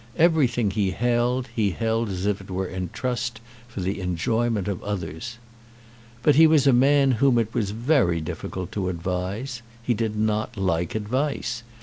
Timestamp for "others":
4.83-5.37